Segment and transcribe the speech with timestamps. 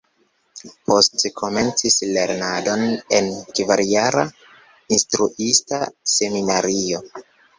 [0.89, 2.81] Poste komencis lernadon
[3.19, 4.25] en kvarjara
[4.97, 5.83] Instruista
[6.17, 7.05] Seminario.